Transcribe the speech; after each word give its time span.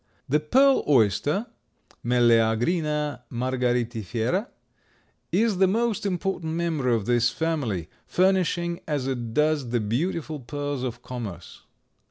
The 0.27 0.39
pearl 0.39 0.83
oyster 0.87 1.45
(Melleagrina 2.03 3.21
margaritifera) 3.31 4.47
is 5.31 5.59
the 5.59 5.67
most 5.67 6.07
important 6.07 6.53
member 6.53 6.89
of 6.89 7.05
this 7.05 7.29
family, 7.29 7.87
furnishing 8.07 8.79
as 8.87 9.05
it 9.05 9.35
does 9.35 9.69
the 9.69 9.79
beautiful 9.79 10.39
pearls 10.39 10.81
of 10.81 11.03
commerce. 11.03 11.67